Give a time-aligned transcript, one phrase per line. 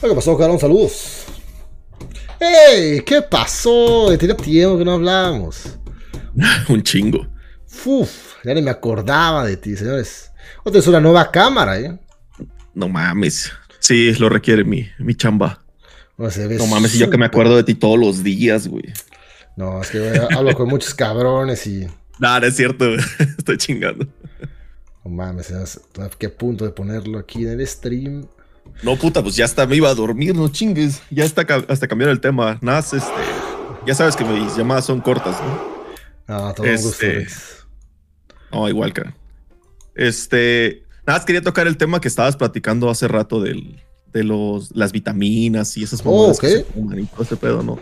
[0.00, 0.58] ¿Qué pasó, Carón?
[0.58, 1.24] Saludos.
[2.38, 3.00] ¡Ey!
[3.00, 4.16] ¿Qué pasó?
[4.18, 5.78] Tenía tiempo que no hablamos.
[6.68, 7.26] Un chingo.
[7.84, 10.30] Uf, ya ni me acordaba de ti, señores.
[10.64, 11.98] Otra es una nueva cámara, ¿eh?
[12.74, 13.50] No mames.
[13.78, 15.62] Sí, lo requiere mi, mi chamba.
[16.18, 18.68] No, se ve No mames, y yo que me acuerdo de ti todos los días,
[18.68, 18.84] güey.
[19.56, 21.86] No, es que güey, hablo con muchos cabrones y.
[22.18, 22.94] No, no es cierto.
[23.38, 24.06] Estoy chingando.
[25.04, 28.26] No mames, señores, ¿a qué punto de ponerlo aquí en el stream?
[28.82, 31.02] No, puta, pues ya hasta me iba a dormir, no chingues.
[31.10, 32.58] Ya hasta, hasta cambiar el tema.
[32.60, 32.98] Nada, este.
[33.86, 36.36] Ya sabes que mis llamadas son cortas, ¿no?
[36.38, 36.66] No, todo.
[36.66, 37.26] Este-.
[38.52, 39.14] No, igual, cara.
[39.94, 40.84] Este.
[41.06, 43.80] Nada, más quería tocar el tema que estabas platicando hace rato del,
[44.12, 46.52] de los, las vitaminas y esas Oh, mamadas que ok.
[46.52, 47.78] se fuman y todo este pedo, ¿no?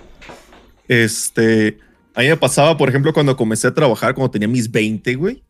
[0.88, 1.78] Este.
[2.14, 5.42] A mí me pasaba, por ejemplo, cuando comencé a trabajar, cuando tenía mis 20, güey.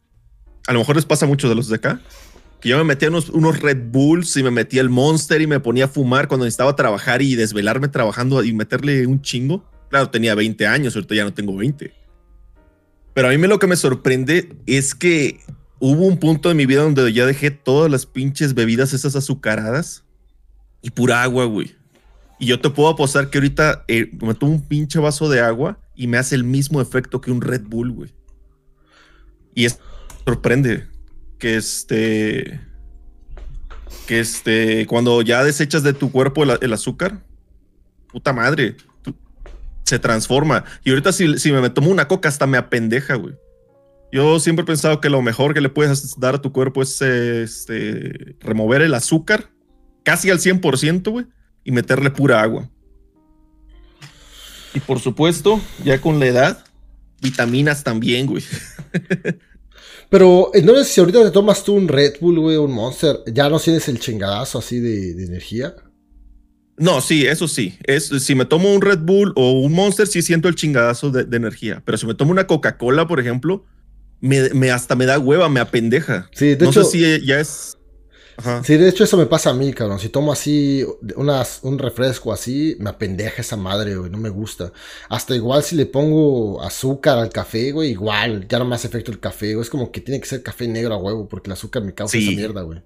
[0.67, 2.01] A lo mejor les pasa a muchos de los de acá.
[2.65, 5.85] Yo me metía unos, unos Red Bulls y me metía el Monster y me ponía
[5.85, 9.63] a fumar cuando necesitaba trabajar y desvelarme trabajando y meterle un chingo.
[9.91, 11.93] Claro, tenía 20 años, ahorita ya no tengo 20.
[13.13, 15.41] Pero a mí lo que me sorprende es que
[15.79, 20.03] hubo un punto de mi vida donde ya dejé todas las pinches bebidas esas azucaradas
[20.81, 21.77] y pura agua, güey.
[22.41, 25.79] Y yo te puedo apostar que ahorita eh, me tomo un pinche vaso de agua
[25.95, 28.15] y me hace el mismo efecto que un Red Bull, güey.
[29.55, 29.79] Y es
[30.25, 30.94] sorprende
[31.45, 32.59] que este
[34.07, 37.23] que este cuando ya desechas de tu cuerpo el, azúcar,
[38.11, 38.79] puta madre,
[39.85, 40.65] se transforma.
[40.85, 43.35] Y ahorita si, si me tomo una coca hasta me apendeja, güey.
[44.11, 47.03] Yo siempre he pensado que lo mejor que le puedes dar a tu cuerpo es
[47.03, 49.51] este, remover el azúcar
[50.03, 51.27] casi al 100%, güey,
[51.63, 52.71] y meterle pura agua.
[54.73, 56.65] Y por supuesto, ya con la edad,
[57.21, 58.45] vitaminas también, güey.
[60.11, 63.59] Pero, entonces, si ahorita te tomas tú un Red Bull, güey, un Monster, ¿ya no
[63.59, 65.75] tienes el chingadazo así de, de energía?
[66.77, 67.79] No, sí, eso sí.
[67.85, 71.25] Es, si me tomo un Red Bull o un Monster, sí siento el chingadazo de,
[71.25, 71.83] de energía.
[71.85, 73.65] Pero si me tomo una Coca-Cola, por ejemplo,
[74.21, 76.29] me, me hasta me da hueva, me apendeja.
[76.33, 77.79] Sí, de no hecho, sé si ya es.
[78.37, 78.63] Ajá.
[78.65, 79.99] sí, de hecho eso me pasa a mí, cabrón.
[80.01, 80.85] Si tomo así
[81.17, 84.73] unas, un refresco así, me apendeja esa madre, güey, no me gusta.
[85.09, 89.11] Hasta igual si le pongo azúcar al café, güey, igual, ya no me hace efecto
[89.13, 89.63] el café, güey.
[89.63, 92.13] Es como que tiene que ser café negro a huevo, porque el azúcar me causa
[92.19, 92.27] Sí.
[92.29, 92.83] esa mierda, güey.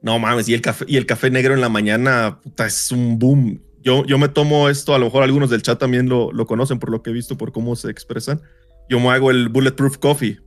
[0.00, 3.18] No mames, y el café, y el café negro en la mañana, puta, es un
[3.18, 3.60] boom.
[3.82, 6.78] Yo, yo me tomo esto, a lo mejor algunos del chat también lo, lo conocen
[6.78, 8.40] por lo que he visto, por cómo se expresan.
[8.88, 10.40] Yo me hago el Bulletproof Coffee,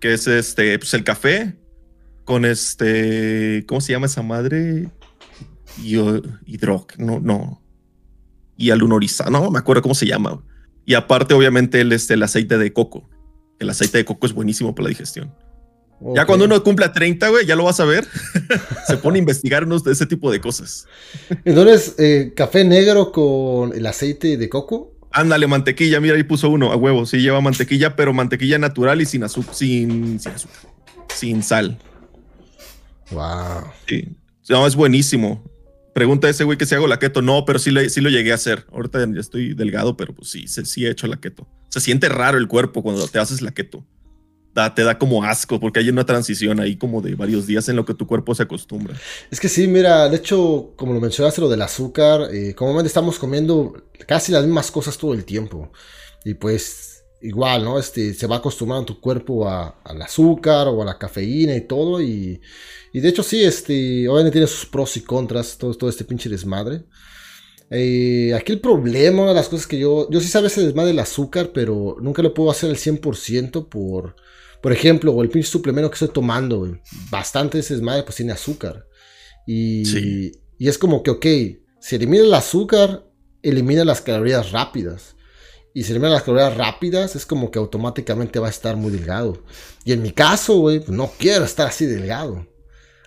[0.00, 1.56] que es este, pues el café
[2.26, 4.90] con este, ¿cómo se llama esa madre?
[5.82, 7.62] Yo, hidro, no, no.
[8.58, 10.42] Y alunorizado, no me acuerdo cómo se llama.
[10.84, 13.08] Y aparte, obviamente, el, este, el aceite de coco.
[13.60, 15.32] El aceite de coco es buenísimo para la digestión.
[16.14, 18.06] Ya cuando uno cumpla 30, güey, ya lo vas a ver.
[18.88, 20.86] Se pone a investigar unos de ese tipo de cosas.
[21.44, 24.94] Entonces, eh, café negro con el aceite de coco.
[25.12, 27.06] Ándale, mantequilla, mira, ahí puso uno a huevo.
[27.06, 30.58] Sí, lleva mantequilla, pero mantequilla natural y sin azúcar, sin, sin azúcar,
[31.14, 31.78] sin sal.
[33.10, 33.70] Wow.
[33.88, 34.08] Sí.
[34.48, 35.44] No, es buenísimo.
[35.94, 37.22] Pregunta a ese güey que si hago la keto.
[37.22, 38.66] No, pero sí, le- sí lo llegué a hacer.
[38.72, 41.48] Ahorita ya estoy delgado, pero pues sí, sí, sí he hecho la keto.
[41.70, 43.84] Se siente raro el cuerpo cuando te haces la keto.
[44.54, 47.76] Da, te da como asco porque hay una transición ahí como de varios días en
[47.76, 48.96] lo que tu cuerpo se acostumbra.
[49.30, 53.18] Es que sí, mira, de hecho, como lo mencionaste, lo del azúcar, eh, comúnmente estamos
[53.18, 55.70] comiendo casi las mismas cosas todo el tiempo.
[56.24, 57.78] Y pues, igual, ¿no?
[57.78, 62.00] Este, se va acostumbrando tu cuerpo a- al azúcar o a la cafeína y todo.
[62.00, 62.40] Y,
[62.92, 66.28] y de hecho, sí, este, obviamente tiene sus pros y contras, todo, todo este pinche
[66.28, 66.84] desmadre.
[67.70, 70.88] Eh, aquí el problema, una de las cosas que yo, yo sí sabía ese desmadre
[70.88, 74.14] del azúcar, pero nunca lo puedo hacer al 100% por,
[74.62, 76.78] por ejemplo, o el pinche suplemento que estoy tomando.
[77.10, 78.86] Bastante de ese desmadre, pues tiene azúcar.
[79.46, 80.32] Y, Sí.
[80.58, 81.26] y es como que, ok,
[81.80, 83.04] si elimina el azúcar,
[83.42, 85.15] elimina las calorías rápidas.
[85.76, 89.44] Y si elimina las calorías rápidas, es como que automáticamente va a estar muy delgado.
[89.84, 92.46] Y en mi caso, güey, pues no quiero estar así delgado.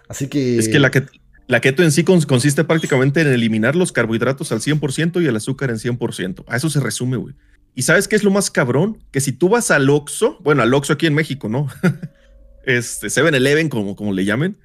[0.08, 0.60] Así que...
[0.60, 1.10] Es que la, ket-
[1.48, 5.36] la keto en sí cons- consiste prácticamente en eliminar los carbohidratos al 100% y el
[5.36, 6.44] azúcar en 100%.
[6.48, 7.34] A eso se resume, güey.
[7.74, 9.04] ¿Y sabes qué es lo más cabrón?
[9.10, 11.70] Que si tú vas al Oxxo, bueno, al Oxxo aquí en México, ¿no?
[12.68, 14.58] este, 7-Eleven, como, como le llamen,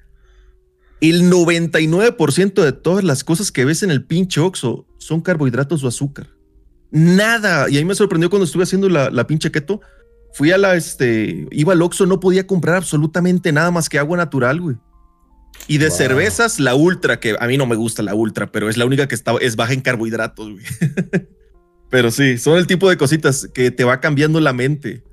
[1.01, 5.87] el 99% de todas las cosas que ves en el pinche Oxxo son carbohidratos o
[5.87, 6.34] azúcar.
[6.95, 7.69] Nada.
[7.69, 9.81] Y ahí me sorprendió cuando estuve haciendo la, la pinche keto.
[10.33, 14.15] Fui a la, este, iba al Oxxo, no podía comprar absolutamente nada más que agua
[14.17, 14.77] natural, güey.
[15.67, 15.97] Y de Wow.
[15.97, 19.07] cervezas, la ultra, que a mí no me gusta la ultra, pero es la única
[19.09, 20.63] que está, es baja en carbohidratos, güey.
[21.89, 25.03] pero sí, son el tipo de cositas que te va cambiando la mente.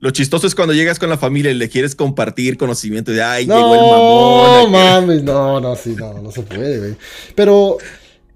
[0.00, 3.44] Lo chistoso es cuando llegas con la familia y le quieres compartir conocimiento de, ay,
[3.46, 4.72] llegó el mamón.
[4.72, 5.00] No acá".
[5.00, 6.96] mames, no, no, sí, no, no se puede, güey.
[7.34, 7.78] Pero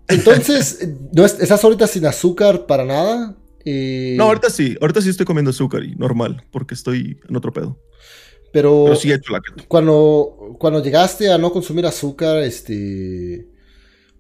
[0.09, 3.37] Entonces, ¿no estás ahorita sin azúcar para nada?
[3.65, 7.53] Eh, no, ahorita sí, ahorita sí estoy comiendo azúcar y normal, porque estoy en otro
[7.53, 7.79] pedo.
[8.53, 13.47] Pero, sí he hecho la Cuando, cuando llegaste a no consumir azúcar, este...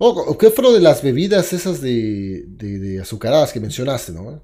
[0.00, 4.40] ¿O qué fue lo de las bebidas esas de, de, azucaradas que mencionaste, no?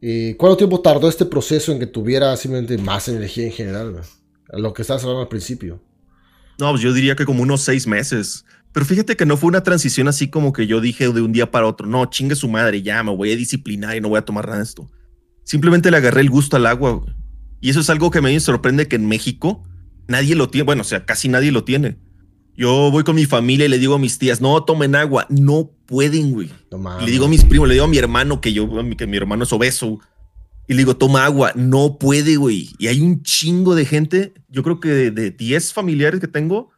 [0.00, 4.02] Eh, ¿Cuánto tiempo tardó este proceso en que tuviera simplemente más energía en general?
[4.52, 5.80] A lo que estabas hablando al principio.
[6.58, 8.44] No, pues yo diría que como unos seis meses.
[8.74, 11.48] Pero fíjate que no fue una transición así como que yo dije de un día
[11.48, 14.24] para otro, no, chingue su madre, ya me voy a disciplinar y no voy a
[14.24, 14.90] tomar nada de esto.
[15.44, 17.04] Simplemente le agarré el gusto al agua.
[17.60, 19.62] Y eso es algo que me sorprende que en México
[20.08, 20.64] nadie lo tiene.
[20.64, 21.98] Bueno, o sea, casi nadie lo tiene.
[22.56, 25.28] Yo voy con mi familia y le digo a mis tías, no tomen agua.
[25.30, 26.50] No pueden, güey.
[27.04, 28.68] le digo a mis primos, le digo a mi hermano que yo,
[28.98, 30.00] que mi hermano es obeso.
[30.66, 31.52] Y le digo, toma agua.
[31.54, 32.70] No puede, güey.
[32.80, 34.34] Y hay un chingo de gente.
[34.48, 36.70] Yo creo que de 10 familiares que tengo,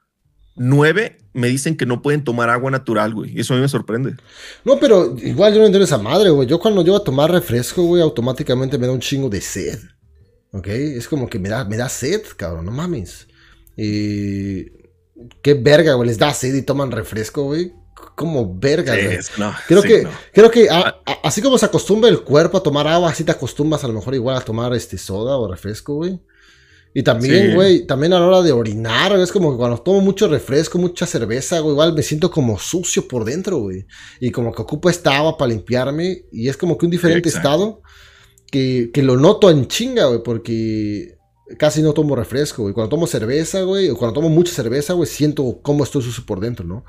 [0.57, 3.39] nueve me dicen que no pueden tomar agua natural, güey.
[3.39, 4.15] Eso a mí me sorprende.
[4.65, 6.49] No, pero igual yo no entiendo esa madre, güey.
[6.49, 9.79] Yo cuando llego a tomar refresco, güey, automáticamente me da un chingo de sed.
[10.53, 10.69] ¿Ok?
[10.69, 13.29] Es como que me da, me da sed, cabrón, no mames.
[13.77, 14.65] Y...
[15.43, 17.73] Qué verga, güey, les da sed y toman refresco, güey.
[18.15, 19.19] Como verga, güey.
[19.67, 21.01] creo, que, creo que ah.
[21.23, 24.15] así como se acostumbra el cuerpo a tomar agua, así te acostumbras a lo mejor
[24.15, 26.21] igual a tomar este soda o refresco, güey.
[26.99, 30.29] Y también, güey, también a la hora de orinar, es como que cuando tomo mucho
[30.29, 33.85] refresco, mucha cerveza, güey, igual me siento como sucio por dentro, güey.
[34.19, 36.25] Y como que ocupo esta agua para limpiarme.
[36.33, 37.83] Y es como que un diferente estado
[38.51, 41.19] que, que, lo noto en chinga, güey, porque
[41.59, 42.73] casi no tomo refresco, güey.
[42.73, 46.41] Cuando tomo cerveza, güey, o cuando tomo mucha cerveza, güey, siento cómo estoy sucio por
[46.41, 46.87] dentro, ¿no?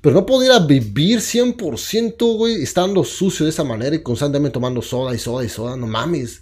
[0.00, 5.14] Pero no podría vivir 100%, güey, estando sucio de esa manera y constantemente tomando soda
[5.14, 6.40] y soda y soda, no mames.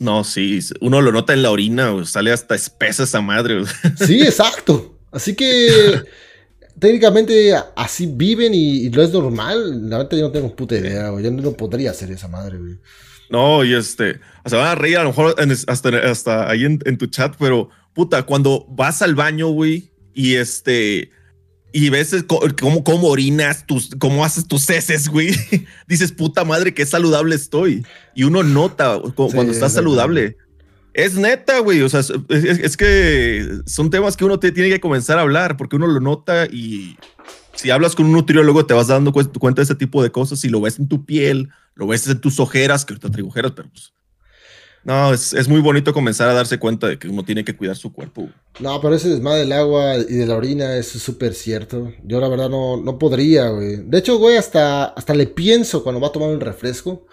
[0.00, 3.62] No, sí, uno lo nota en la orina, sale hasta espesa esa madre.
[3.96, 4.98] Sí, exacto.
[5.12, 6.02] Así que
[6.78, 9.88] técnicamente así viven y, no es normal.
[9.88, 11.24] La verdad yo no tengo puta idea, güey.
[11.24, 12.78] Yo no podría hacer esa madre, güey.
[13.30, 15.34] No, y este, o sea, van a reír a lo mejor
[15.66, 20.34] hasta, hasta ahí en, en tu chat, pero puta, cuando vas al baño, güey, y
[20.34, 21.10] este,
[21.76, 22.24] y ves
[22.60, 25.34] cómo, cómo orinas, tus, cómo haces tus heces, güey.
[25.88, 27.84] Dices, puta madre, qué saludable estoy.
[28.14, 30.36] Y uno nota cuando estás saludable.
[30.92, 31.82] Es neta, güey.
[31.82, 31.98] O sea,
[32.28, 35.98] es, que son temas que uno te tiene que comenzar a hablar porque uno lo
[35.98, 36.96] nota y
[37.54, 40.50] si hablas con un nutriólogo te vas dando cuenta de ese tipo de cosas y
[40.50, 43.68] lo ves en tu piel, lo ves en tus ojeras, que ahorita traigo ojeras, pero
[43.70, 43.93] pues
[44.84, 47.92] no, es, muy bonito comenzar a darse cuenta de que uno tiene que cuidar su
[47.92, 48.28] cuerpo.
[48.60, 51.92] No, pero ese desmadre del agua y de la orina es súper cierto.
[52.04, 53.76] Yo la verdad no, no podría, güey.
[53.76, 57.06] De hecho, güey, hasta, hasta le pienso cuando va a tomar un refresco.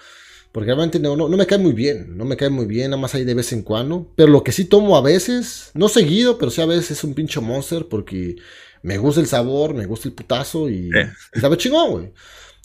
[0.52, 2.18] Porque realmente no, no, me cae muy bien.
[2.18, 4.12] No me cae muy bien, nada más ahí de vez en cuando.
[4.18, 7.14] Pero lo que sí tomo a veces, no seguido, pero sí a veces es un
[7.14, 7.88] pinche monster.
[7.88, 8.36] Porque
[8.82, 11.10] me gusta el sabor, me gusta el putazo y, eh.
[11.40, 12.14] sabe chingón, güey.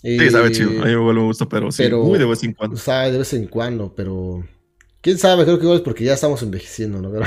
[0.02, 0.82] Sí, sabe chido.
[0.82, 2.76] A mí me gusta, pero sí, muy de vez en cuando.
[2.76, 4.44] Sabe de vez en cuando, pero
[5.06, 7.12] Quién sabe, creo que igual es porque ya estamos envejeciendo, ¿no?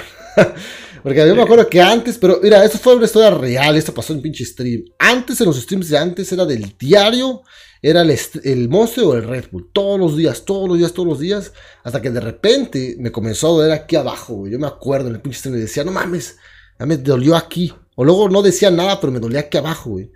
[1.01, 4.11] porque yo me acuerdo que antes, pero mira, esto fue una historia real, esto pasó
[4.11, 4.83] en pinche stream.
[4.99, 7.41] Antes, en los streams de antes, era del diario,
[7.81, 9.69] era el, el monstruo o el Red Bull.
[9.71, 11.53] Todos los días, todos los días, todos los días.
[11.81, 14.51] Hasta que de repente me comenzó a doler aquí abajo, güey.
[14.51, 16.35] Yo me acuerdo en el pinche stream y decía, no mames,
[16.77, 17.73] ya me dolió aquí.
[17.95, 20.11] O luego no decía nada, pero me dolía aquí abajo, güey.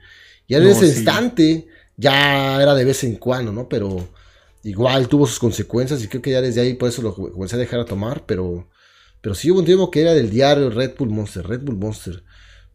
[0.48, 1.65] Y en ese instante
[1.96, 3.70] ya era de vez en cuando, ¿no?
[3.70, 4.10] Pero
[4.63, 7.60] igual tuvo sus consecuencias y creo que ya desde ahí por eso lo comencé a
[7.60, 8.70] dejar a tomar, pero,
[9.22, 12.24] pero sí hubo un tiempo que era del diario Red Bull Monster, Red Bull Monster.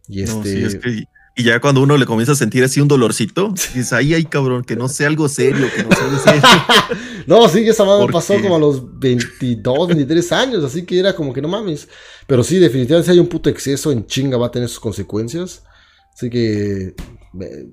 [0.07, 1.07] Y este...
[1.37, 4.65] y ya cuando uno le comienza a sentir así un dolorcito, dices, ahí hay cabrón,
[4.65, 6.43] que no sea algo serio, que no sea algo serio.
[7.27, 11.33] no, sí, esa madre pasó como a los 22, 23 años, así que era como
[11.33, 11.89] que no mames.
[12.27, 15.63] Pero sí, definitivamente si hay un puto exceso en chinga va a tener sus consecuencias.
[16.13, 16.95] Así que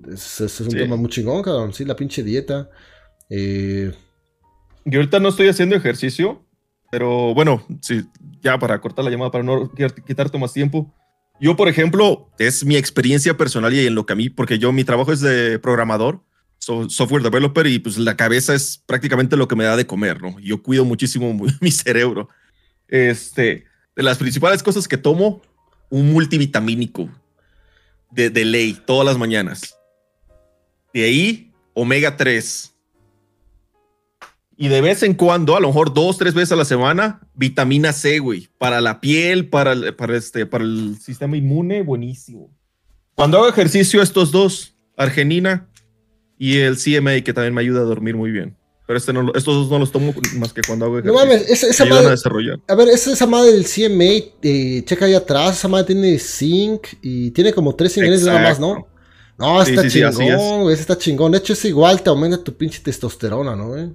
[0.08, 1.74] es, es un tema muy chingón, cabrón.
[1.74, 2.70] Sí, la pinche dieta.
[3.30, 3.92] Eh,
[4.86, 6.46] yo ahorita no estoy haciendo ejercicio,
[6.92, 8.04] pero bueno, sí,
[8.42, 9.72] ya para cortar la llamada, para no
[10.06, 10.94] quitarte más tiempo.
[11.42, 14.72] Yo, por ejemplo, es mi experiencia personal y en lo que a mí, porque yo
[14.72, 16.22] mi trabajo es de programador,
[16.60, 20.40] software developer y pues la cabeza es prácticamente lo que me da de comer, ¿no?
[20.40, 22.30] Yo cuido muchísimo mi cerebro.
[22.88, 23.66] Este,
[23.96, 25.42] de las principales cosas que tomo,
[25.90, 27.10] un multivitamínico
[28.12, 29.76] de, de ley todas las mañanas.
[30.94, 32.75] De ahí, omega 3
[34.58, 37.92] y de vez en cuando, a lo mejor dos, tres veces a la semana, vitamina
[37.92, 38.48] C, güey.
[38.58, 42.50] Para la piel, para el, para este, para el sistema inmune, buenísimo.
[43.16, 45.70] Cuando hago ejercicio, estos dos, argenina
[46.38, 48.56] y el CMA, que también me ayuda a dormir muy bien.
[48.88, 51.20] Pero este no, estos dos no los tomo más que cuando hago ejercicio.
[51.20, 52.08] No mames, esa, madre.
[52.68, 56.20] A, a ver, esa, esa madre del CMA, eh, checa ahí atrás, esa madre tiene
[56.20, 58.88] zinc y tiene como tres ingredientes nada más, ¿no?
[59.38, 61.32] No, está chingón, güey, está chingón.
[61.32, 63.90] De hecho, es igual, te aumenta tu pinche testosterona, ¿no, güey?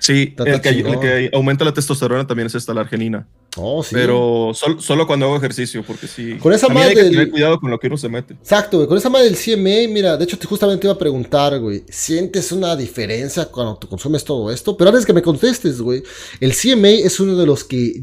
[0.00, 3.28] Sí, el que, aumenta la testosterona también es esta, la argenina.
[3.56, 3.94] Oh, sí.
[3.94, 6.38] Pero solo cuando hago ejercicio, porque sí.
[6.38, 6.88] Con esa madre.
[6.88, 8.32] Hay que tener cuidado con lo que uno se mete.
[8.34, 8.88] Exacto, güey.
[8.88, 11.84] Con esa madre del CMA, mira, de hecho, te justamente iba a preguntar, güey.
[11.90, 14.74] ¿Sientes una diferencia cuando tú consumes todo esto?
[14.74, 16.02] Pero antes que me contestes, güey.
[16.40, 18.02] El CMA es uno de los que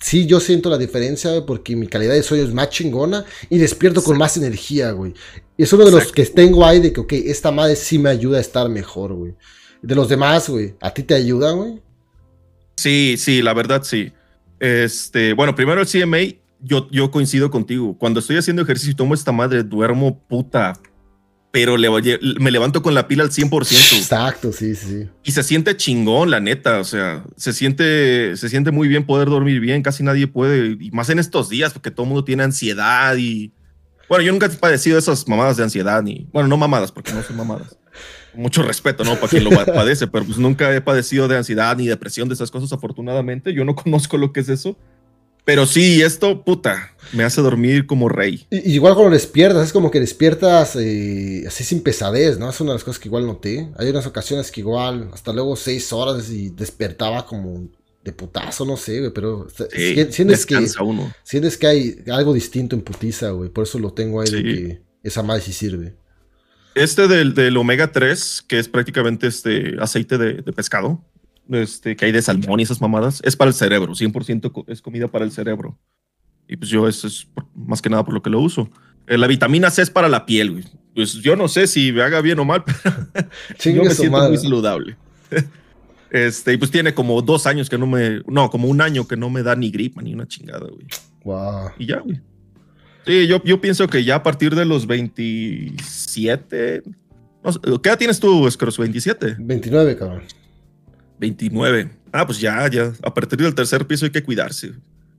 [0.00, 3.58] sí yo siento la diferencia, güey, porque mi calidad de sueño es más chingona y
[3.58, 5.12] despierto con más energía, güey.
[5.58, 8.38] Es uno de los que tengo ahí de que, ok, esta madre sí me ayuda
[8.38, 9.34] a estar mejor, güey
[9.82, 10.74] de los demás, güey.
[10.80, 11.82] ¿A ti te ayudan, güey?
[12.76, 14.12] Sí, sí, la verdad sí.
[14.60, 17.98] Este, bueno, primero el CMA, yo, yo coincido contigo.
[17.98, 20.74] Cuando estoy haciendo ejercicio y tomo esta madre, duermo puta.
[21.50, 21.90] Pero le,
[22.40, 23.98] me levanto con la pila al 100%.
[23.98, 25.08] Exacto, sí, sí.
[25.22, 26.78] Y se siente chingón, la neta.
[26.78, 29.82] O sea, se siente, se siente muy bien poder dormir bien.
[29.82, 30.78] Casi nadie puede.
[30.80, 33.52] Y más en estos días, porque todo el mundo tiene ansiedad y.
[34.08, 36.26] Bueno, yo nunca he padecido esas mamadas de ansiedad ni.
[36.32, 37.76] Bueno, no mamadas, porque no son mamadas
[38.34, 39.16] mucho respeto, ¿no?
[39.16, 42.50] Para quien lo padece, pero pues nunca he padecido de ansiedad ni depresión de esas
[42.50, 43.52] cosas, afortunadamente.
[43.52, 44.76] Yo no conozco lo que es eso.
[45.44, 48.46] Pero sí, esto, puta, me hace dormir como rey.
[48.50, 52.48] igual cuando despiertas, es como que despiertas eh, así sin pesadez, ¿no?
[52.48, 53.68] Es una de las cosas que igual noté.
[53.76, 57.68] Hay unas ocasiones que igual, hasta luego seis horas y despertaba como
[58.04, 59.48] de putazo, no sé, güey, pero
[60.10, 61.12] sientes que, uno.
[61.22, 63.50] sientes que hay algo distinto en putiza, güey.
[63.50, 65.96] Por eso lo tengo ahí de que esa madre sí sirve.
[66.74, 71.04] Este del, del, omega 3, que es prácticamente este aceite de, pescado,
[71.50, 75.08] este, que hay de salmón y esas mamadas, es para el cerebro, 100% es comida
[75.08, 75.78] para el cerebro.
[76.48, 78.70] Y pues yo eso es más que nada por lo que lo uso.
[79.06, 80.64] Eh, la vitamina C es para la piel, güey.
[80.94, 82.64] Pues yo no sé si me haga bien o mal,
[83.62, 84.96] pero yo me siento muy saludable.
[86.12, 89.16] Este, y pues tiene como dos años que no me, no, como un año que
[89.16, 90.86] no me da ni gripa ni una chingada, güey.
[91.24, 91.70] Wow.
[91.78, 92.20] Y ya, güey.
[93.06, 96.82] Sí, yo, yo pienso que ya a partir de los 27.
[97.82, 98.78] ¿Qué edad tienes tú, Scross?
[98.78, 99.36] ¿27?
[99.38, 100.22] 29, cabrón.
[101.18, 101.90] 29.
[102.12, 102.92] Ah, pues ya, ya.
[103.02, 104.72] A partir del tercer piso hay que cuidarse.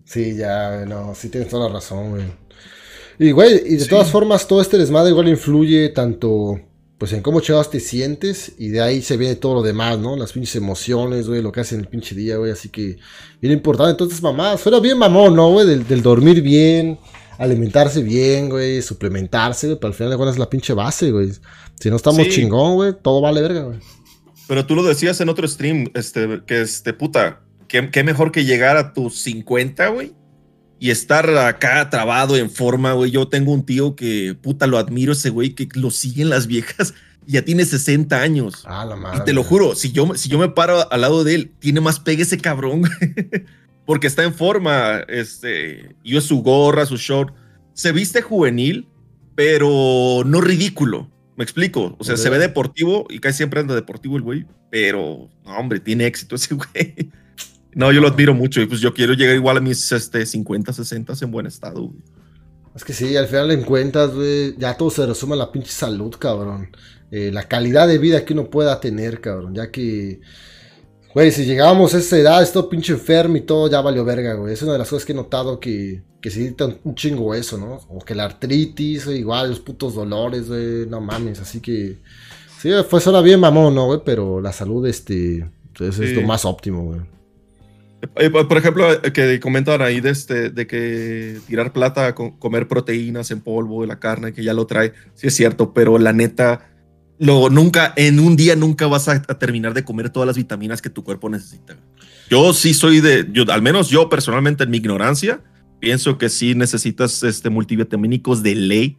[0.05, 2.23] Sí, ya, no, sí tienes toda la razón, güey.
[3.19, 6.59] Y, güey, y de todas formas, todo este desmadre igual influye tanto,
[6.97, 10.15] pues, en cómo chavos te sientes y de ahí se viene todo lo demás, ¿no?
[10.15, 12.51] Las pinches emociones, güey, lo que haces en el pinche día, güey.
[12.51, 12.97] Así que,
[13.41, 13.91] bien importante.
[13.91, 15.67] Entonces, mamá, fuera bien mamón, ¿no, güey?
[15.67, 16.97] Del, del dormir bien,
[17.37, 21.31] alimentarse bien, güey, suplementarse, güey, pero al final de cuentas es la pinche base, güey.
[21.79, 23.79] Si no estamos chingón, güey, todo vale verga, güey.
[24.47, 28.77] Pero tú lo decías en otro stream, este, que este, puta, qué, mejor que llegar
[28.77, 30.13] a tus 50, güey,
[30.79, 33.11] y estar acá trabado en forma, güey.
[33.11, 36.93] Yo tengo un tío que, puta, lo admiro ese güey, que lo siguen las viejas.
[37.25, 38.65] Ya tiene 60 años.
[38.65, 39.19] Ah, la madre.
[39.21, 41.79] Y te lo juro, si yo, si yo me paro al lado de él, tiene
[41.79, 42.81] más pegue ese cabrón.
[43.85, 47.33] porque está en forma, este, y es su gorra, su short.
[47.73, 48.87] Se viste juvenil,
[49.35, 51.09] pero no ridículo.
[51.35, 51.95] Me explico.
[51.97, 56.05] O sea, se ve deportivo y casi siempre anda deportivo el güey, pero, hombre, tiene
[56.05, 57.11] éxito ese güey.
[57.75, 60.71] No, yo lo admiro mucho y pues yo quiero llegar igual a mis este, 50,
[60.71, 61.91] 60 en buen estado.
[62.75, 65.71] Es que sí, al final en cuentas, güey, ya todo se resume a la pinche
[65.71, 66.69] salud, cabrón.
[67.11, 69.53] Eh, la calidad de vida que uno pueda tener, cabrón.
[69.53, 70.21] Ya que
[71.13, 74.53] Güey, si llegábamos a esa edad, esto pinche enfermo y todo, ya valió verga, güey.
[74.53, 77.81] Es una de las cosas que he notado que, que se un chingo eso, ¿no?
[77.89, 81.39] O que la artritis, igual, los putos dolores, güey, no mames.
[81.39, 81.97] Así que,
[82.59, 83.99] sí, fue suena bien mamón, ¿no, güey?
[84.03, 85.47] Pero la salud, este,
[85.79, 87.01] es lo más óptimo, güey.
[88.15, 93.29] Eh, por ejemplo, eh, que comentan ahí de, este, de que tirar plata, comer proteínas
[93.29, 96.72] en polvo de la carne, que ya lo trae, sí es cierto, pero la neta
[97.19, 100.89] Luego, nunca, en un día nunca vas a, terminar de comer todas las vitaminas que
[100.89, 101.77] tu cuerpo necesita.
[102.29, 105.41] Yo sí soy de, yo, al menos yo personalmente en mi ignorancia,
[105.79, 108.97] pienso que sí necesitas este, multivitamínicos de ley.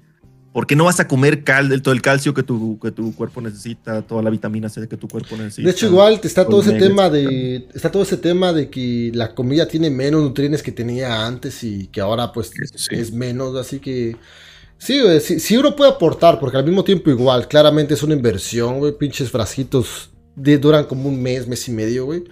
[0.53, 4.03] porque no vas a comer cal, todo el calcio que tu, que tu cuerpo necesita,
[4.03, 5.67] toda la vitamina C que tu cuerpo necesita?
[5.67, 9.35] De hecho, igual está todo ese tema de está todo ese tema de que la
[9.35, 12.53] comida tiene menos nutrientes que tenía antes y que ahora pues
[12.91, 14.17] es menos, así que
[14.79, 18.79] Sí, güey, si, uno puede aportar, porque al mismo tiempo igual, claramente es una inversión,
[18.79, 22.25] güey, pinches frasquitos duran como un mes, mes y medio, güey.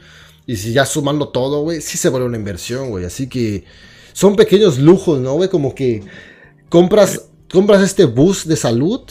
[0.47, 3.05] Y si ya sumando todo, güey, sí se vuelve una inversión, güey.
[3.05, 3.65] Así que
[4.13, 5.49] son pequeños lujos, ¿no, güey?
[5.49, 6.03] Como que
[6.69, 9.03] compras, compras este bus de salud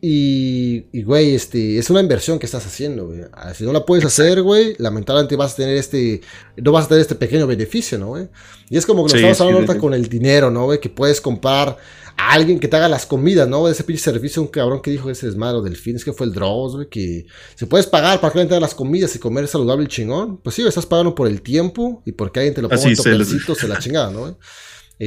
[0.00, 3.22] y, güey, este, es una inversión que estás haciendo, güey.
[3.32, 6.20] Ah, si no la puedes hacer, güey, lamentablemente vas a tener este,
[6.56, 8.28] no vas a tener este pequeño beneficio, ¿no, güey?
[8.68, 10.80] Y es como que nos estamos hablando ahorita con el dinero, ¿no, güey?
[10.80, 11.78] Que puedes comprar
[12.16, 13.68] alguien que te haga las comidas, ¿no?
[13.68, 16.32] Ese pinche servicio, un cabrón que dijo ese desmadre del fin, es que fue el
[16.32, 19.48] Dross, güey, que se puedes pagar para que alguien te haga las comidas y comer
[19.48, 20.38] saludable y chingón.
[20.38, 23.54] Pues sí, estás pagando por el tiempo y porque alguien te lo ponga en topercito,
[23.54, 24.38] se la chingada, ¿no?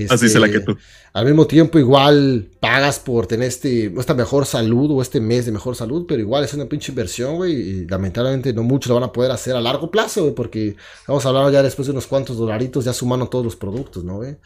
[0.10, 0.78] Así se la que tú.
[1.14, 5.52] Al mismo tiempo, igual pagas por tener este, esta mejor salud o este mes de
[5.52, 7.54] mejor salud, pero igual es una pinche inversión, güey.
[7.54, 10.76] Y lamentablemente no muchos lo van a poder hacer a largo plazo, güey, porque
[11.08, 14.18] vamos a hablar ya después de unos cuantos dolaritos, ya sumando todos los productos, ¿no,
[14.18, 14.38] güey?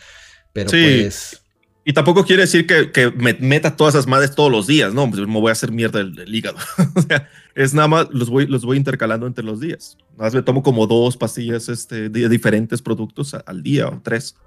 [0.53, 1.41] Pero pues.
[1.85, 5.27] Y tampoco quiere decir que, me meta todas esas madres todos los días, no, pues
[5.27, 6.57] me voy a hacer mierda el, hígado.
[6.95, 9.97] o sea, es nada más, los voy, los voy intercalando entre los días.
[10.13, 14.37] Nada más me tomo como dos pastillas este, de diferentes productos al día o tres.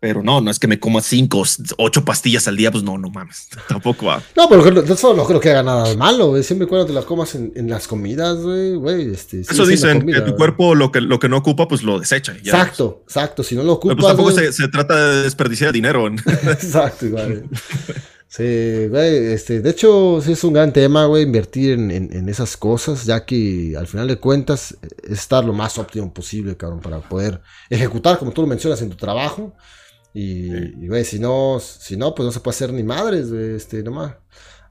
[0.00, 1.42] Pero no, no es que me coma cinco,
[1.76, 4.22] ocho pastillas al día, pues no, no mames, tampoco va.
[4.36, 6.44] No, pero eso no creo que haga nada malo, güey.
[6.44, 9.12] Siempre cuando te las comas en, en las comidas, güey, güey.
[9.12, 12.32] Este, eso dicen, que tu cuerpo lo que, lo que no ocupa, pues lo desecha.
[12.32, 13.42] exacto, exacto.
[13.42, 13.96] Si no lo ocupa.
[13.96, 16.06] pues tampoco se, se, trata de desperdiciar dinero.
[16.26, 17.48] exacto, igual.
[18.28, 22.28] Sí, güey, este, de hecho, sí es un gran tema, güey, invertir en, en, en,
[22.28, 26.80] esas cosas, ya que al final de cuentas es estar lo más óptimo posible, cabrón,
[26.80, 27.40] para poder
[27.70, 29.54] ejecutar, como tú lo mencionas, en tu trabajo
[30.14, 33.82] y, güey, si no, si no, pues no se puede hacer ni madres, güey, este,
[33.82, 34.14] nomás.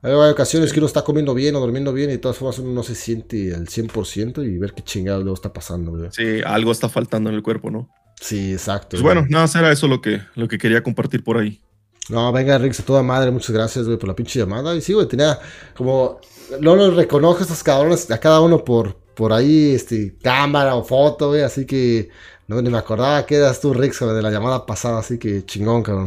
[0.02, 2.72] Hay ocasiones que uno está comiendo bien o durmiendo bien y de todas formas uno
[2.72, 6.10] no se siente al 100% y ver qué chingado luego está pasando, güey.
[6.12, 7.90] Sí, algo está faltando en el cuerpo, ¿no?
[8.20, 8.90] Sí, exacto.
[8.92, 11.62] Pues bueno, nada, era eso lo que, lo que quería compartir por ahí.
[12.10, 14.76] No, venga, Rick, a toda madre, muchas gracias, güey, por la pinche llamada.
[14.76, 15.40] Y sí, güey, tenía
[15.76, 16.20] como.
[16.62, 20.84] No los reconozco a estos cabrones, a cada uno por, por ahí, este, cámara o
[20.84, 22.10] foto, güey, así que
[22.48, 25.84] no, ni me acordaba que eras tú, Rix, de la llamada pasada, así que chingón,
[25.84, 26.06] cabrón.